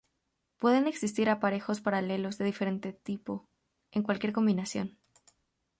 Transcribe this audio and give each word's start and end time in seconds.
Pueden 0.57 0.87
existir 0.87 1.29
aparejos 1.29 1.79
paralelos 1.79 2.39
de 2.39 2.45
diferente 2.45 2.91
tipo, 2.91 3.47
en 3.91 4.01
cualquier 4.01 4.33
combinación. 4.33 4.97